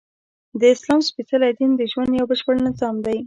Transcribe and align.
د 0.59 0.61
اسلام 0.75 0.99
سپیڅلی 1.09 1.51
دین 1.57 1.71
د 1.77 1.81
ژوند 1.91 2.11
یؤ 2.19 2.25
بشپړ 2.29 2.55
نظام 2.67 2.95
دی! 3.05 3.17